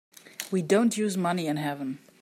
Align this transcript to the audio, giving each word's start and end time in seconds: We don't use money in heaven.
We 0.49 0.63
don't 0.63 0.97
use 0.97 1.15
money 1.15 1.45
in 1.45 1.57
heaven. 1.57 1.99